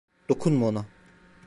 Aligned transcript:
Dokunma 0.29 0.65
ona! 0.67 0.85